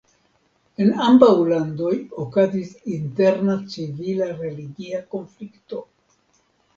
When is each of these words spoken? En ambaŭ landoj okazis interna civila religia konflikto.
En 0.83 0.87
ambaŭ 1.07 1.27
landoj 1.49 1.91
okazis 2.23 2.71
interna 2.93 3.57
civila 3.73 4.31
religia 4.39 5.03
konflikto. 5.13 5.83